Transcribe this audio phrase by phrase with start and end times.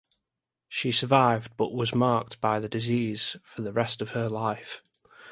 [0.67, 4.81] She survived but was marked by the disease for the rest of her life.